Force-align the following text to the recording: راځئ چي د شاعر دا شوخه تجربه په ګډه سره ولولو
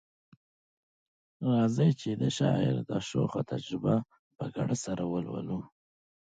راځئ 1.49 1.91
چي 2.01 2.11
د 2.21 2.23
شاعر 2.37 2.75
دا 2.89 2.97
شوخه 3.09 3.41
تجربه 3.51 3.95
په 4.37 4.45
ګډه 4.55 4.77
سره 4.85 5.03
ولولو 5.11 5.59